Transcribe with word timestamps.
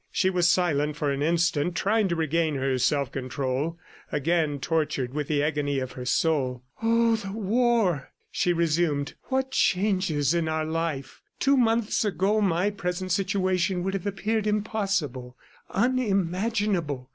She 0.11 0.31
was 0.31 0.47
silent 0.49 0.95
for 0.95 1.11
an 1.11 1.21
instant, 1.21 1.75
trying 1.75 2.07
to 2.07 2.15
regain 2.15 2.55
her 2.55 2.79
self 2.79 3.11
control, 3.11 3.77
again 4.11 4.57
tortured 4.57 5.13
with 5.13 5.27
the 5.27 5.43
agony 5.43 5.77
of 5.77 5.91
her 5.91 6.05
soul. 6.05 6.63
"Oh, 6.81 7.17
the 7.17 7.31
war!" 7.31 8.09
she 8.31 8.51
resumed. 8.51 9.13
"What 9.25 9.51
changes 9.51 10.33
in 10.33 10.47
our 10.49 10.65
life! 10.65 11.21
Two 11.39 11.55
months 11.55 12.03
ago, 12.03 12.41
my 12.41 12.71
present 12.71 13.11
situation 13.11 13.83
would 13.83 13.93
have 13.93 14.07
appeared 14.07 14.47
impossible, 14.47 15.37
unimaginable. 15.69 17.07